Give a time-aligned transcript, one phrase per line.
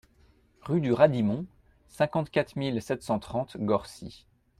[0.63, 1.45] Rue du Radimont,
[1.87, 4.25] cinquante-quatre mille sept cent trente Gorcy